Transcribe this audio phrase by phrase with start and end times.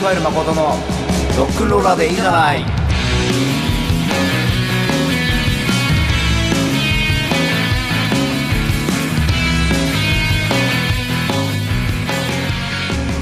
[0.00, 0.62] 加える誠の
[1.36, 2.64] ロックンローラーでいいじゃない。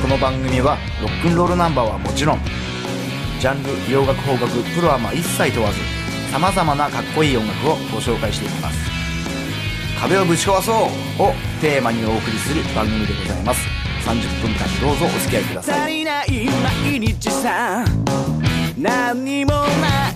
[0.00, 2.38] この番組はロックンロールナンバーはもちろん
[3.40, 5.80] ジャンル洋楽邦楽プロアマ一切問わず
[6.30, 8.78] さまざまなかっこいい音楽をご紹介していきます。
[10.00, 10.74] 壁をぶち壊そう
[11.22, 13.77] をテーマにお送りする番組でございます。
[14.08, 15.80] 30分間どうぞお付き合いください。
[15.82, 16.46] 足りない
[16.90, 17.84] 毎日さ
[18.78, 19.66] 何にもな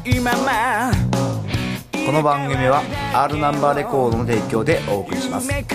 [0.07, 0.91] いまま。
[2.07, 5.51] この番組は R ナンバーレコードの提供でお送りします。
[5.51, 5.67] FM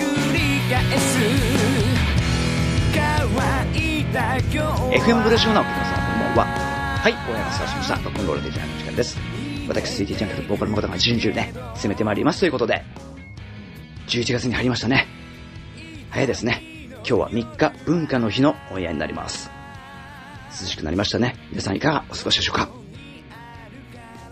[5.22, 6.58] ブレショーナーの皆さんこんばんは。
[7.00, 7.94] はい大山さしました。
[7.94, 9.16] ロックンロールデジャーの時間です。
[9.68, 12.82] 私 3D ジャンクとボーカルの方が順々ね攻めてまいりますということで
[14.08, 15.06] 11月に入りましたね。
[16.10, 16.67] 早いですね
[17.06, 19.50] 今日は3日文化の日のオンエアになります。
[20.60, 21.36] 涼しくなりましたね。
[21.50, 22.68] 皆さんいかがお過ごしでしょうか？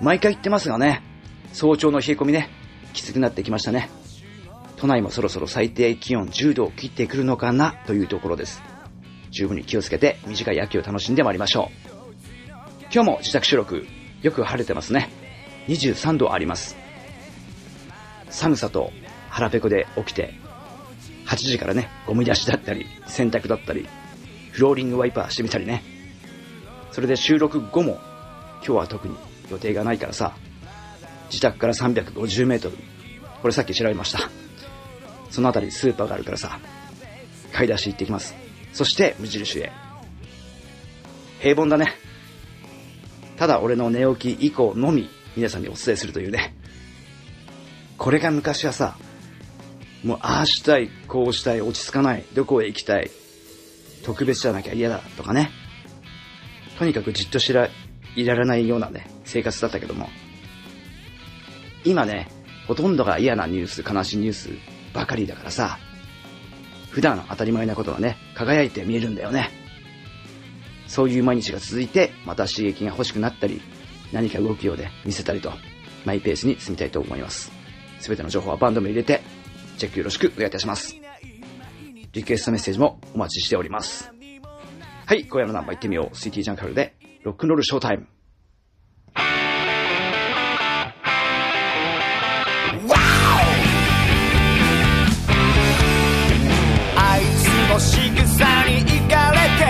[0.01, 1.03] 毎回言ってますがね
[1.53, 2.51] 早朝の冷え込みね
[2.93, 3.89] きつくなってきましたね。
[4.77, 7.73] 都内もそろそろ最低気温10度を切ってくるのかな？
[7.87, 8.63] というところです。
[9.31, 11.93] 十分に気をつけて短い秋を楽しんでまいりましょう。
[12.93, 13.87] 今日も自宅収録
[14.23, 15.09] よく晴れてますね。
[15.69, 16.77] 23度あります。
[18.29, 18.93] 寒さと
[19.31, 20.35] 腹ペコで起きて
[21.27, 23.89] 8時からねゴミ出しだったり洗濯だったり
[24.53, 25.83] フローリングワイパーしてみたりね。
[26.93, 27.99] それで収録後も
[28.59, 29.15] 今日は特に
[29.51, 30.35] 予定がないからさ
[31.29, 32.77] 自宅から350メートル
[33.43, 34.31] これさっき調べました。
[35.31, 36.59] そのあたりスーパーがあるからさ
[37.53, 38.35] 買い出し行ってきます。
[38.73, 39.73] そして無印へ。
[41.41, 41.93] 平凡だね。
[43.37, 46.55] ただ俺の寝起き以降のみ皆さんにお伝えするというね。
[47.99, 48.97] これが昔はさ
[50.05, 53.11] もうああしたいこうしたい落ち着かないどこへ行きたい
[54.05, 55.51] 特別じゃなきゃ嫌だとかね。
[56.79, 57.69] とにかくじっとしら
[58.15, 60.09] いられないようなね生活だったけども。
[61.85, 62.29] 今ね
[62.69, 64.51] ほとんどが嫌なニュース悲しいニュース
[64.93, 65.79] ばかりだからさ。
[66.91, 69.51] 普段当たり前なことがね輝いて見えるんだよね。
[70.87, 73.61] そういう毎日が続いてまた刺激が欲しくなったり
[74.13, 75.53] 何か動きをね見せたりと
[76.05, 77.53] マイペースに進みたいと思います。
[78.01, 79.21] すべての情報はバンドも入れて
[79.77, 80.97] チェックよろしくお願いいたします。
[82.13, 84.11] リクエストメッセージもお待ちしております。
[85.07, 86.15] はい今夜のナンバー行ってみよう。
[86.15, 88.07] CT ジャンカルでロックンロールショータイム。
[96.99, 99.65] あいつの仕草に行かれて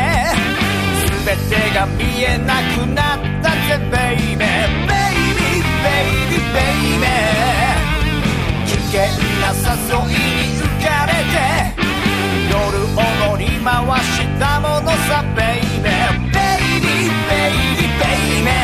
[1.27, 9.26] 全てが見えなくなったぜベイベーベイビーベイビーベイベー
[13.67, 16.39] 回したものさベイベーベ
[16.79, 18.07] イビーベイビーベ
[18.39, 18.55] イベー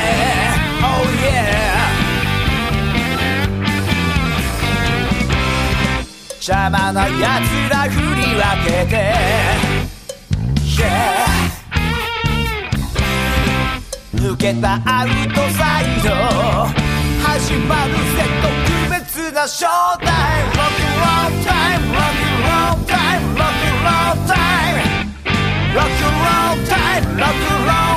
[0.79, 1.51] Oh yeah
[6.41, 7.19] 邪魔な奴
[7.69, 8.95] ら振り分けて。
[10.63, 10.81] Yeah
[14.15, 16.11] 抜けたアウトサイド。
[17.27, 17.99] 始まるぜ
[18.41, 20.52] 特別なショータイム
[27.41, 27.92] the wrong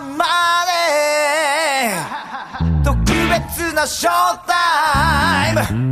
[0.00, 0.24] ま
[0.66, 1.92] で
[2.84, 5.89] 特別なショータイム。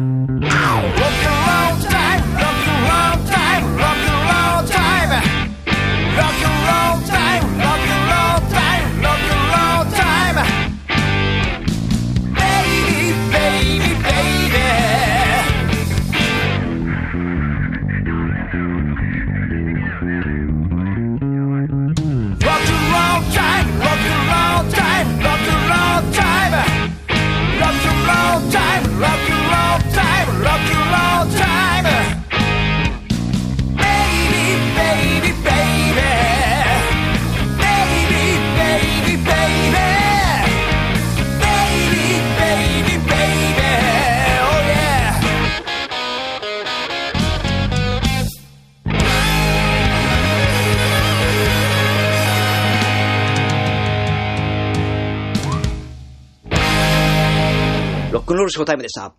[58.48, 59.12] ルショータイムでした。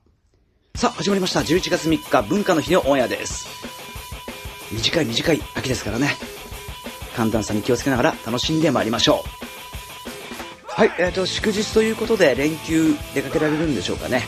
[0.76, 1.40] さあ、始まりました。
[1.42, 3.48] 11月3日文化の日のオンエアです。
[4.72, 6.16] 短い短い秋ですからね。
[7.16, 9.40] 寒暖差に気をつけながら楽しんでまいりましょう。
[10.68, 14.24] はい、えっ、と、祝日ということで連休出かけられるんでしょうかね。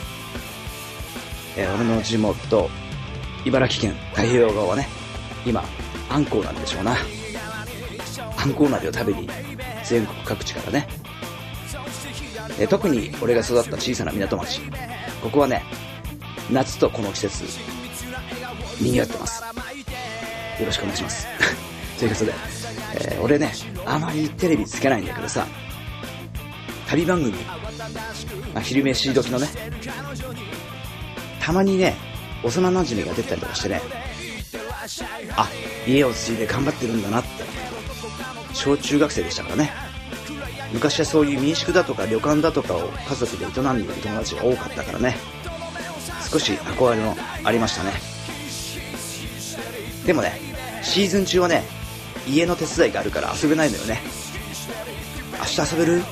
[1.56, 2.70] えー俺の地元、
[3.44, 4.88] 茨城県太平洋側はね、
[5.44, 5.64] 今、
[6.08, 6.96] あんこうなんでしょうな。
[8.36, 9.28] あんこう鍋を食べに
[9.84, 11.01] 全国各地からね。
[12.62, 14.60] え特に俺が育った小さな港町。
[15.20, 15.64] ここはね、
[16.48, 17.44] 夏とこの季節、
[18.80, 19.42] 賑わってます。
[19.42, 21.26] よろしくお願いします。
[21.98, 22.32] ということで、
[22.94, 23.52] えー俺ね、
[23.84, 25.44] あまりテレビつけないんだけどさ、
[26.88, 27.32] 旅番組、
[28.54, 29.48] まあ、昼飯時のね、
[31.40, 31.96] たまにね、
[32.44, 33.82] 幼馴染が出たりとかしてね、
[35.36, 35.48] あ、
[35.84, 37.28] 家を継いで頑張ってるんだなって、
[38.52, 39.81] 小中学生でしたからね。
[40.72, 45.16] 昔はそういう民宿だとか旅館だとかを家族で営んでいる友達が多かったからね、
[46.30, 47.14] 少し憧れも
[47.44, 47.92] ありましたね。
[50.06, 50.32] でもね、
[50.82, 51.62] シーズン中はね、
[52.26, 54.00] 家の手伝いがあるから遊べないのよね。
[55.38, 56.02] 明日遊べる？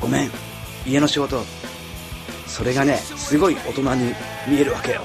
[0.00, 0.30] ごめん、
[0.86, 1.42] 家の仕事。
[2.46, 4.14] それがね、すごい大人に
[4.46, 5.02] 見えるわけよ。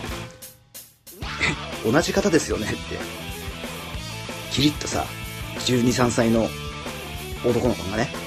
[1.90, 2.76] 同じ方ですよねって。
[4.52, 5.06] キリッとさ、
[5.66, 6.50] 12、3歳の
[7.46, 8.25] 男の子がね、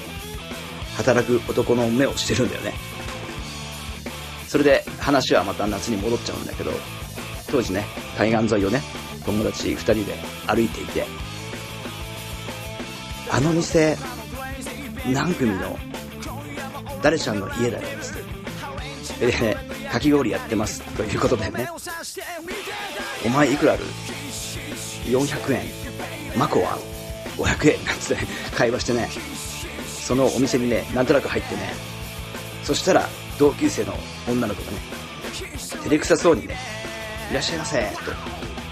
[0.99, 2.73] 働く男の目をしてるんだよね。
[4.49, 6.71] それで話はまた夏に戻っちゃうんだけど、
[7.49, 7.85] 当時ね、
[8.17, 8.81] 海岸沿いをね、
[9.25, 10.15] 友達2人で
[10.45, 11.05] 歩いていて、
[13.31, 13.97] あの店、
[15.13, 15.77] 何組の
[17.01, 18.11] 誰ちゃんの家だよ、つ
[19.13, 19.25] って。
[19.27, 19.57] で、
[19.89, 21.69] かき氷やってます、ということでね、
[23.25, 23.85] お前いくらある
[25.05, 25.61] ?400 円。
[26.37, 26.77] マコは
[27.37, 28.23] 500円なんつって
[28.55, 29.09] 会話してね、
[30.09, 31.71] そのお店にね、なんとなく入ってね、
[32.63, 33.07] そしたら
[33.37, 33.93] 同級生の
[34.27, 34.77] 女の子がね、
[35.83, 36.57] 照れくさそうにね、
[37.29, 38.11] いらっしゃいませ、と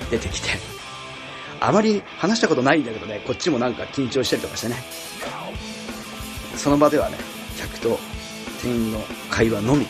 [0.09, 0.49] 出てきて、
[1.59, 4.77] あまり話したことないんだけどね、こっちもなんか緊張したりとかしてね、
[6.55, 7.17] その場ではね、
[7.59, 7.99] 客と
[8.63, 8.99] 店員の
[9.29, 9.85] 会話のみ。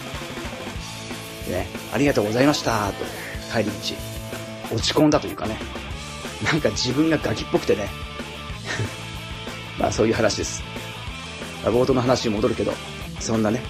[1.48, 2.94] でね、ありがとうございました、と
[3.54, 5.58] 帰り道、落ち込んだというかね、
[6.44, 7.88] なんか自分がガキっぽくてね、
[9.80, 10.77] まあそういう話です。
[11.64, 12.74] 冒頭の話に戻るけど、
[13.20, 13.62] そんなね、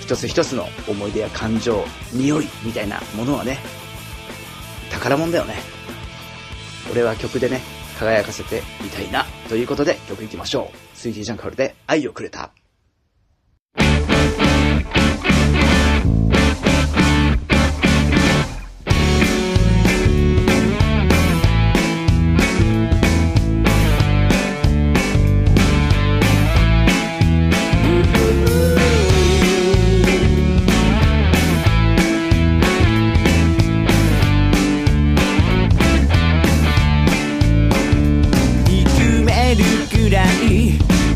[0.00, 3.58] 一つ一つの思い出や感情、匂いみたいなものはね、
[4.90, 5.54] 宝物だよね。
[6.90, 7.60] 俺は曲でね、
[7.98, 9.26] 輝かせていたいな。
[9.48, 10.98] ということで曲いきましょう。
[10.98, 12.50] スイーティージャンカルで愛をくれた。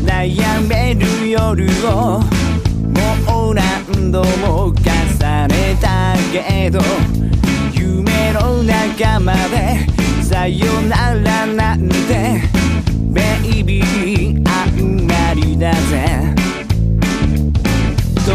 [0.05, 2.21] 悩める夜を
[3.27, 6.79] もう何度も重ねたけど
[7.73, 9.79] 夢の中まで
[10.23, 12.41] さよならなんて
[13.09, 13.21] ベ
[13.59, 16.35] イビーあんまりだぜ。
[18.25, 18.27] 突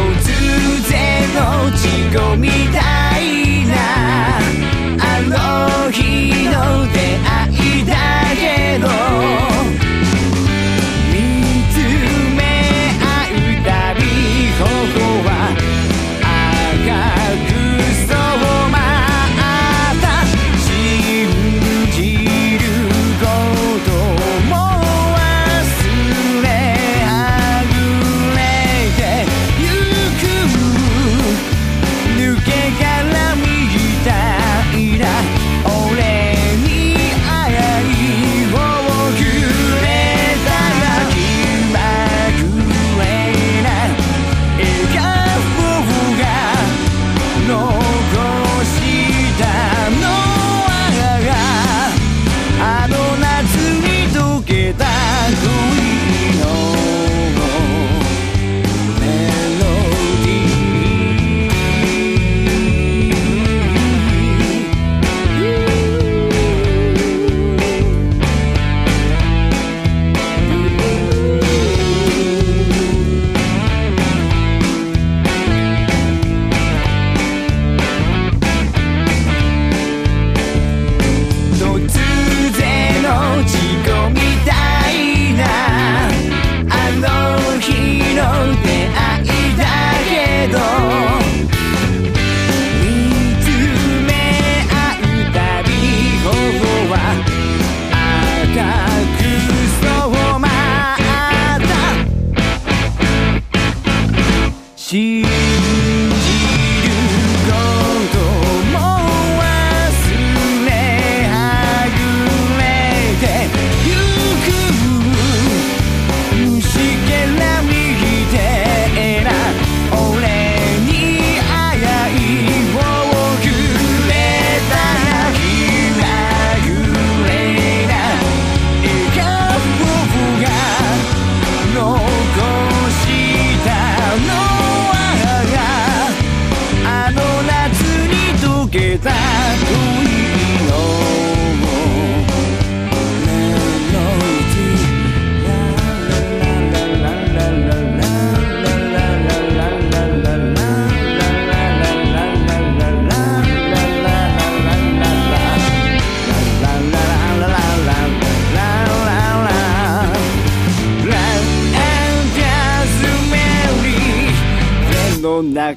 [0.88, 0.98] 然
[1.34, 3.74] の事故みたいな
[4.98, 5.00] あ
[5.86, 6.50] の日の
[6.92, 8.29] 出会いだ。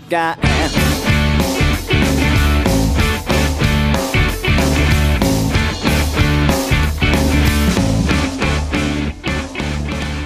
[0.09, 0.37] 中へ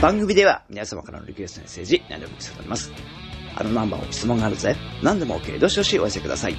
[0.02, 2.92] 番組では皆様からのリクエストメッセージ何でも受け付けております。
[3.56, 4.76] あのナンバーを質問があるぜ。
[5.02, 5.60] 何でも OK。
[5.60, 6.54] どしどしお寄せください。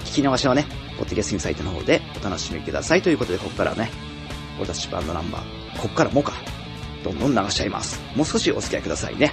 [0.00, 0.66] 聞き逃しはね、
[0.98, 3.02] ポッドキャスティングサイトの方でお楽しみください。
[3.02, 3.90] ということで、ここからね、
[4.58, 6.32] 俺たちバンドナンバー、ここからもか、
[7.04, 8.02] どんどん流しちゃいます。
[8.16, 9.32] もう少しお付き合いくださいね。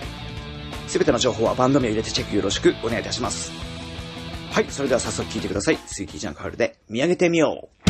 [0.91, 3.50] 全ての情報は番組を入れてチェックよろしくお願いいたします。
[4.51, 5.77] はい、それでは早速聞いてください。
[5.86, 7.81] スイキージャンカールで見上げてみよう。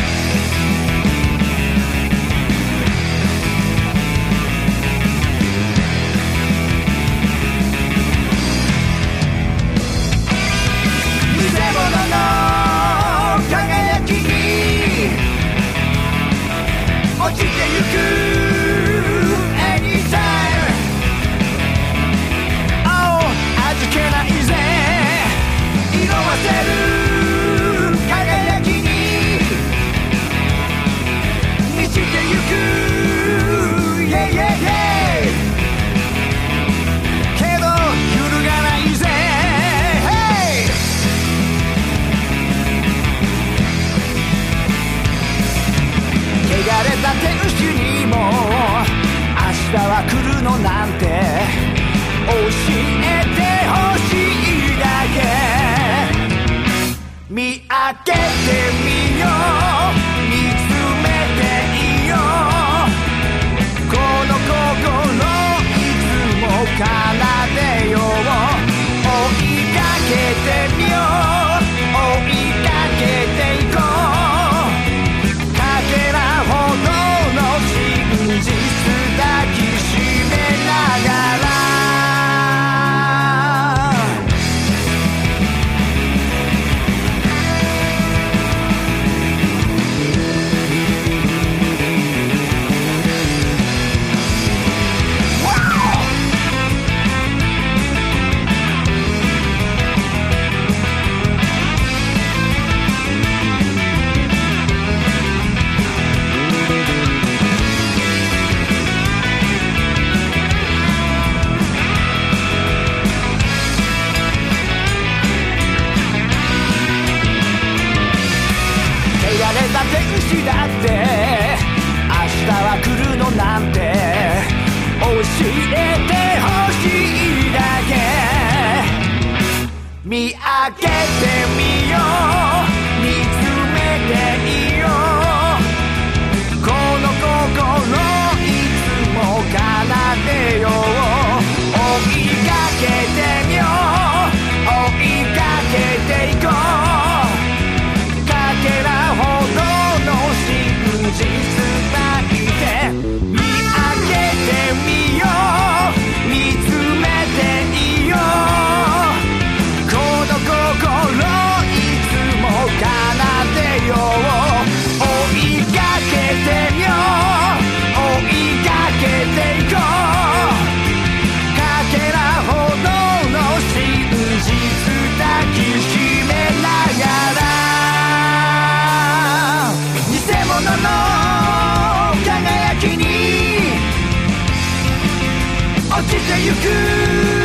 [186.28, 187.41] てゆく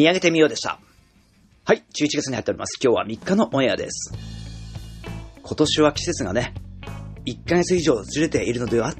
[0.00, 0.78] 見上げてみようでした。
[1.66, 2.78] はい、11月に入っております。
[2.82, 4.14] 今日は3日のオンエアです。
[5.42, 6.54] 今年は季節がね、
[7.26, 8.94] 1ヶ月以上ずれているのでは？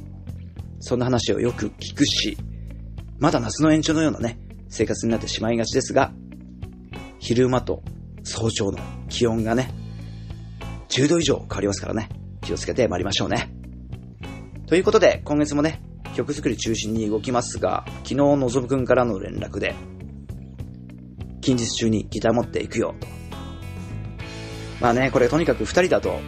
[0.80, 2.38] そんな話をよく聞くし、
[3.18, 6.12] まだ夏の延長のようなね、生活になってしまいがちですが、
[7.18, 7.82] 昼間と
[8.22, 8.78] 早朝の
[9.08, 9.74] 気温がね、
[10.88, 12.08] 10度以上変わりますからね、
[12.40, 13.52] 気をつけて参りましょうね。
[14.66, 15.82] ということで、今月もね、
[16.16, 19.74] 曲作り中心に動きますが、昨日のぞぶくんからの連絡で、
[21.40, 23.06] 近日中にギター持っていくよ、と。
[24.80, 26.20] まあね、これとにかく二人だと、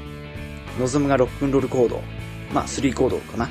[0.79, 2.03] のぞむがロックンロールコード、
[2.53, 3.51] まあ3コードかな。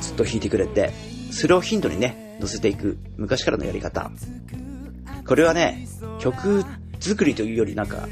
[0.00, 0.92] ずっと弾いてくれて、
[1.30, 4.10] それをヒントにね、乗せていく昔からのやり方。
[5.26, 5.86] これはね、
[6.20, 6.64] 曲
[7.00, 8.08] 作りというよりなんか、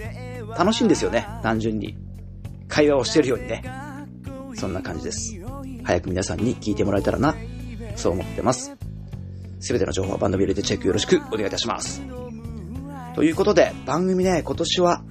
[0.59, 1.97] 楽しいんですよね、単純に。
[2.69, 3.63] 会話をしてるようにね。
[4.55, 5.39] そんな感じです。
[5.85, 7.35] 早く皆さんに聞いてもらえたらな、
[7.95, 8.77] そう思ってます。
[9.61, 12.03] すべての情報はバンドビルでチェックよろしくお願いいたします。
[13.15, 15.03] ということで、番組ね、今年は、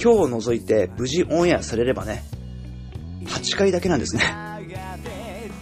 [0.00, 2.22] 今日を除いて無事オンエアされればね、
[3.24, 4.22] 8回だけなんですね。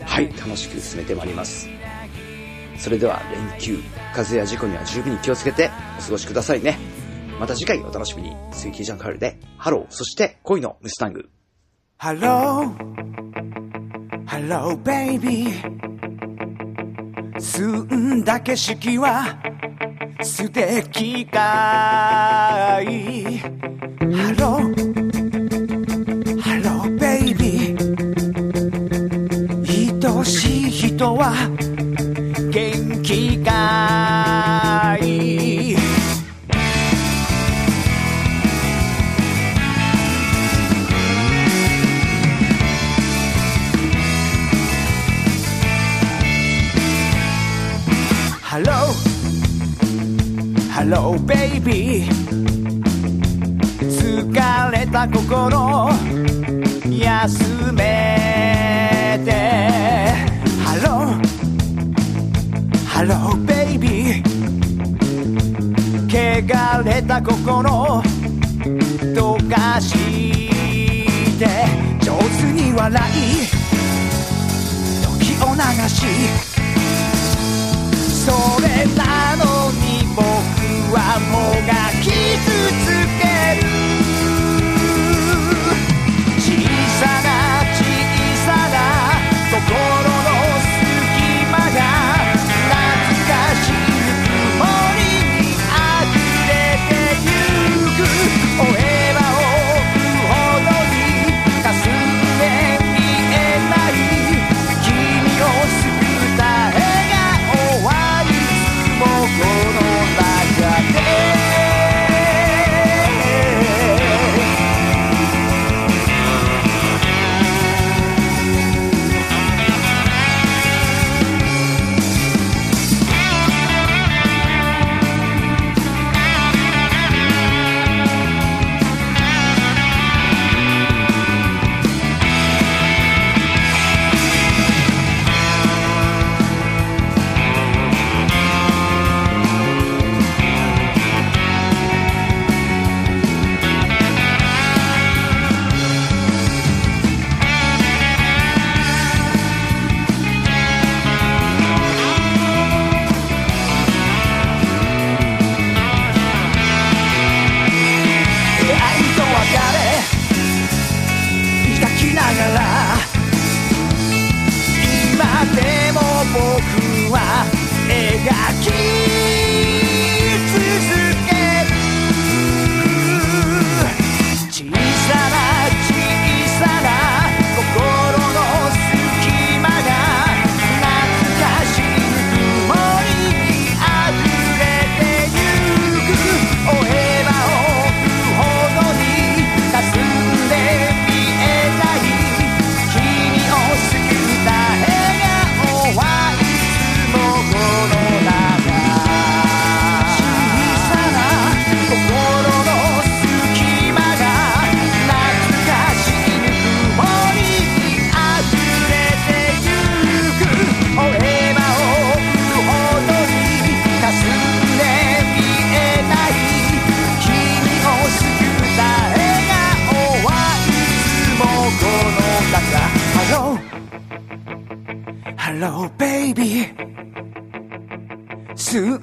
[0.04, 1.68] はい、楽しく進めてまいります。
[2.76, 3.78] それでは連休、
[4.14, 6.78] 風や事故には十分に気をつけてお過ごしくださいね。
[7.40, 8.36] また次回お楽しみに。
[8.52, 11.30] スイキージャンカールで、ハロー、そして恋のムスタング。
[11.98, 12.74] Hello?
[14.26, 15.48] Hello baby
[17.38, 17.84] 澄
[18.16, 19.38] んだ景色は
[20.22, 23.38] すてきかい。
[23.38, 25.05] ハロー。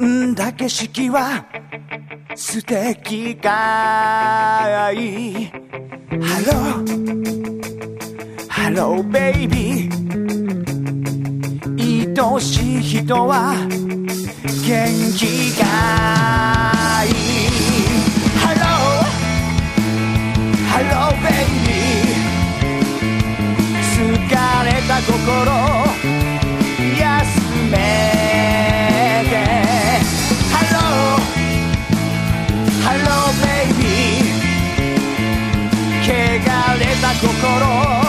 [0.04, 1.46] んだ景色は
[2.36, 5.46] 素敵かい
[6.21, 6.52] Hello
[6.84, 9.93] hello baby
[12.16, 13.54] 愛しい人は
[14.66, 14.88] 元
[15.18, 15.63] 気か
[17.04, 17.08] い
[18.39, 22.23] Hello hello baby
[23.94, 25.83] 疲れた心。
[37.31, 38.03] corazón.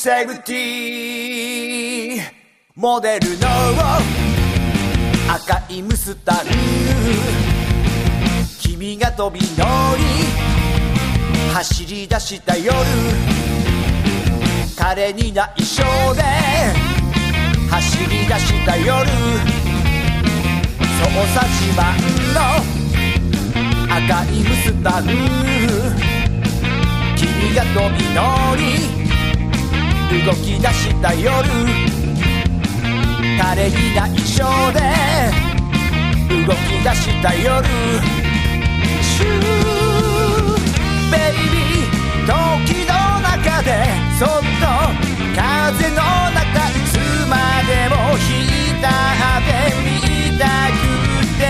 [0.00, 2.22] 1970
[2.74, 3.46] モデルの
[5.28, 6.38] 赤いムスタン
[8.62, 9.66] 君が飛び乗
[9.98, 10.02] り
[11.52, 12.72] 走り出した夜。
[14.74, 15.82] 彼に内緒
[16.14, 16.22] で
[17.68, 19.06] 走り出した夜。
[19.06, 19.12] そ
[21.04, 21.92] うさ自慢
[22.32, 22.40] の
[23.94, 25.02] 赤いムスタン
[27.18, 29.09] 君が飛び乗り
[30.10, 31.48] 動き出した夜。
[33.40, 34.80] 彼に内緒で
[36.46, 37.64] 動き出した夜。
[39.02, 39.30] シュー
[41.12, 42.30] ベイビー時
[42.86, 43.68] の中で
[44.18, 44.66] そっと
[45.36, 45.40] 風
[45.90, 45.96] の
[46.34, 47.32] 中いつま
[47.68, 48.26] でも浸
[48.82, 49.48] って
[49.84, 49.88] み
[50.38, 50.82] たく
[51.38, 51.40] て。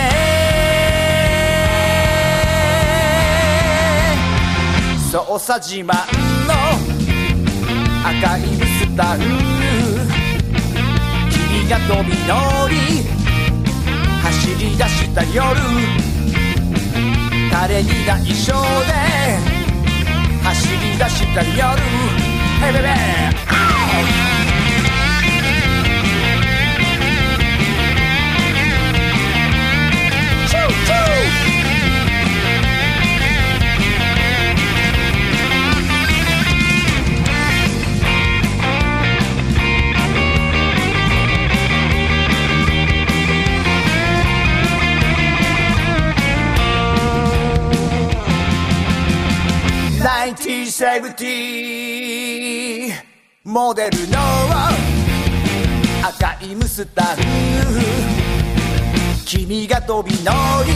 [5.11, 5.89] そうさ自慢
[6.47, 6.51] の
[8.03, 9.21] 赤いスタル
[11.29, 12.75] 君が飛び乗り。
[14.23, 15.59] 走り出した夜。
[17.51, 18.61] 誰に内緒で。
[20.43, 21.79] 走り出した夜。
[22.61, 24.30] Hey baby!
[50.71, 52.93] 1970
[53.43, 54.17] モデルの
[56.01, 57.17] 赤いムスタン
[59.25, 60.31] 君が飛び乗
[60.65, 60.71] り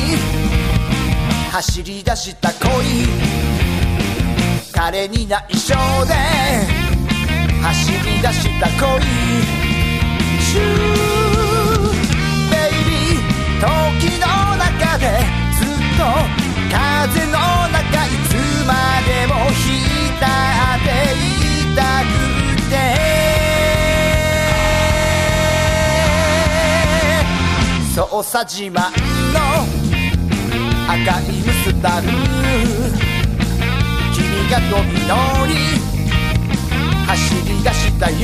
[1.49, 2.67] 走り出した恋
[4.73, 5.73] 彼に内緒
[6.05, 6.13] で
[7.63, 9.01] 走り出した恋
[10.41, 10.65] シュー
[12.51, 14.27] ベイビー時の
[14.57, 15.07] 中で
[15.57, 16.03] ずっと
[16.69, 17.44] 風の
[28.15, 28.79] そうさ自慢
[29.33, 29.39] の
[30.87, 32.03] 赤いムスタン
[34.13, 35.13] 君が飛び乗
[35.45, 35.51] り
[37.07, 38.23] 走り出した夜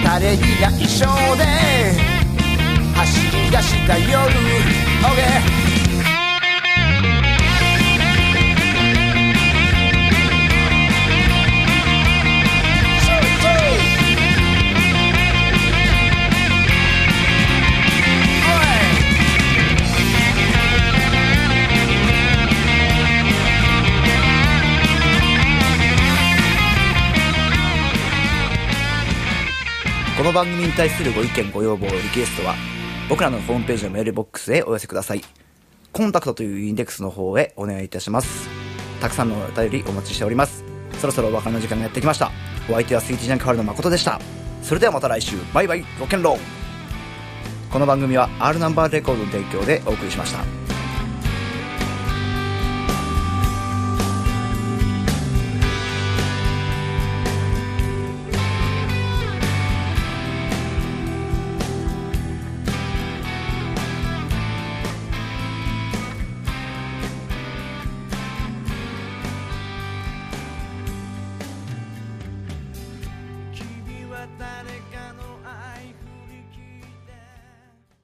[0.00, 1.42] 垂れ着が衣装で
[2.94, 4.12] 走り出した夜。
[5.02, 5.71] OK
[30.22, 32.54] この番組に対するご意見ご要望リクエストは
[33.08, 35.20] 僕らのホームページのメールボックスへお寄せください。
[35.90, 38.48] コンタクトというインデックスの方へお願いいたします。
[39.00, 40.64] たくさんのお便りお待ちしております。
[41.00, 42.30] そろそろお別れの時間がやってきました。
[42.70, 44.20] お相手はスイーティジャンクハルの誠でした。
[44.62, 45.36] それではまた来週。
[45.52, 45.84] バイバイ。
[45.98, 46.38] ロケンロー
[47.72, 50.61] この番組は R ナンバーレコードの提供でお送りしました。